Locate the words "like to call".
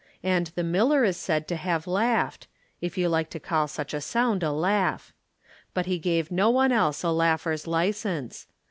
3.07-3.67